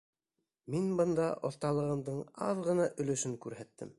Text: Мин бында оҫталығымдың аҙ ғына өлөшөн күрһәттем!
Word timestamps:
Мин 0.75 0.87
бында 1.01 1.27
оҫталығымдың 1.51 2.23
аҙ 2.47 2.65
ғына 2.71 2.91
өлөшөн 3.05 3.39
күрһәттем! 3.47 3.89